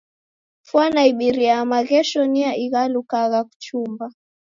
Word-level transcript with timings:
Fwana 0.69 1.01
ibirie 1.11 1.51
ya 1.53 1.61
maghesho 1.71 2.21
niyo 2.31 2.51
ighalukagha 2.65 3.39
kuchumba. 3.49 4.05